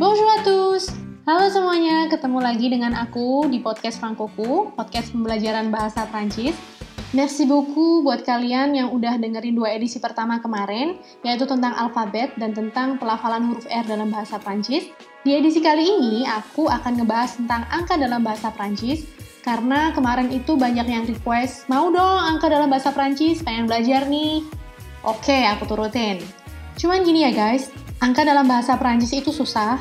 [0.00, 0.88] Bonjour à tous.
[1.28, 6.56] Halo semuanya, ketemu lagi dengan aku di podcast Frankoku, podcast pembelajaran bahasa Prancis.
[7.12, 12.56] Merci beaucoup buat kalian yang udah dengerin dua edisi pertama kemarin, yaitu tentang alfabet dan
[12.56, 14.88] tentang pelafalan huruf R dalam bahasa Prancis.
[15.20, 19.04] Di edisi kali ini, aku akan ngebahas tentang angka dalam bahasa Prancis,
[19.44, 24.48] karena kemarin itu banyak yang request, mau dong angka dalam bahasa Prancis, pengen belajar nih.
[25.04, 26.24] Oke, aku turutin.
[26.80, 27.68] Cuman gini ya guys,
[28.00, 29.76] Angka dalam bahasa Perancis itu susah,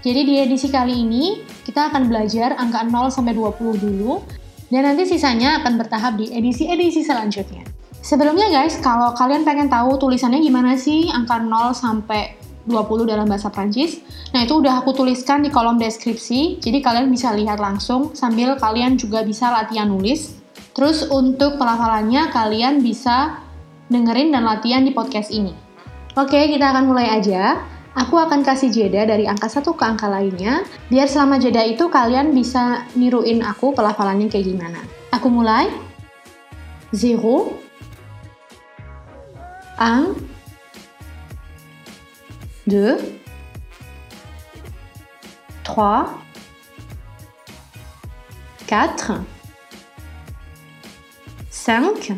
[0.00, 4.24] jadi di edisi kali ini kita akan belajar angka 0 sampai 20 dulu
[4.72, 7.68] dan nanti sisanya akan bertahap di edisi-edisi selanjutnya.
[8.00, 13.52] Sebelumnya guys, kalau kalian pengen tahu tulisannya gimana sih angka 0 sampai 20 dalam bahasa
[13.52, 14.00] Prancis.
[14.32, 16.64] Nah, itu udah aku tuliskan di kolom deskripsi.
[16.64, 20.40] Jadi kalian bisa lihat langsung sambil kalian juga bisa latihan nulis.
[20.72, 23.44] Terus untuk pelafalannya kalian bisa
[23.92, 25.67] dengerin dan latihan di podcast ini.
[26.18, 27.62] Oke, kita akan mulai aja.
[27.94, 32.34] Aku akan kasih jeda dari angka satu ke angka lainnya, biar selama jeda itu kalian
[32.34, 34.82] bisa niruin aku pelafalannya kayak gimana.
[35.14, 35.70] Aku mulai.
[36.90, 37.52] 0
[39.76, 40.16] 1
[42.66, 42.72] 2
[45.62, 46.16] 3
[48.64, 49.20] 4
[52.10, 52.16] 5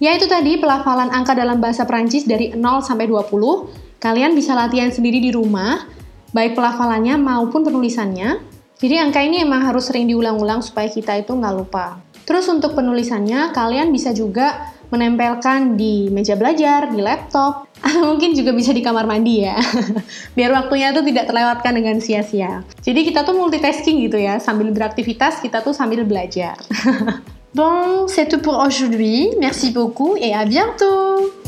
[0.00, 4.00] Yaitu tadi pelafalan angka dalam bahasa Perancis dari 0 sampai 20.
[4.00, 5.84] Kalian bisa latihan sendiri di rumah,
[6.32, 8.40] baik pelafalannya maupun penulisannya.
[8.80, 12.00] Jadi angka ini emang harus sering diulang-ulang supaya kita itu nggak lupa.
[12.24, 18.56] Terus untuk penulisannya, kalian bisa juga menempelkan di meja belajar, di laptop, atau mungkin juga
[18.56, 19.60] bisa di kamar mandi ya.
[20.36, 22.64] Biar waktunya itu tidak terlewatkan dengan sia-sia.
[22.80, 26.56] Jadi kita tuh multitasking gitu ya, sambil beraktivitas kita tuh sambil belajar.
[27.54, 29.28] Bon, c'est tout pour aujourd'hui.
[29.40, 31.39] Merci beaucoup et à bientôt.